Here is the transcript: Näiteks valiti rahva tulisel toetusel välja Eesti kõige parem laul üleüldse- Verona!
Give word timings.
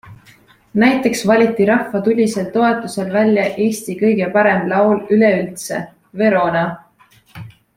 Näiteks 0.83 1.19
valiti 1.31 1.67
rahva 1.69 1.99
tulisel 2.07 2.47
toetusel 2.55 3.11
välja 3.17 3.45
Eesti 3.67 3.97
kõige 4.01 4.31
parem 4.39 4.65
laul 4.73 5.05
üleüldse- 5.17 5.83
Verona! 6.23 6.65